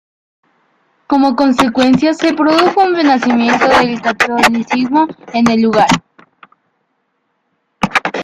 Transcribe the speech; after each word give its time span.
Como 1.05 1.35
consecuencia, 1.35 2.15
se 2.15 2.33
produjo 2.33 2.81
un 2.81 2.95
renacimiento 2.95 3.67
del 3.67 4.01
catolicismo 4.01 5.05
en 5.31 5.47
el 5.47 5.61
lugar. 5.61 5.89